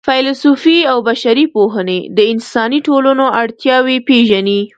[0.07, 4.61] فېلسوفي او بشري پوهنې د انساني ټولنو اړتیاوې پېژني.